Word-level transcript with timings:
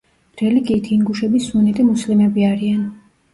რელიგიით 0.41 0.89
ინგუშები 0.95 1.41
სუნიტი 1.49 1.85
მუსლიმები 1.91 2.49
არიან. 2.55 2.83